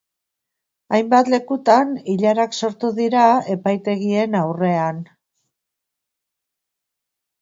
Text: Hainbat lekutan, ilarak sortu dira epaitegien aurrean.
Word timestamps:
Hainbat 0.97 1.27
lekutan, 1.33 1.91
ilarak 2.13 2.57
sortu 2.61 2.91
dira 3.01 3.25
epaitegien 3.57 4.39
aurrean. 4.41 5.07